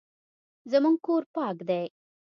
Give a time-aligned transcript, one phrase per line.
[0.71, 1.83] زموږ کور پاک دی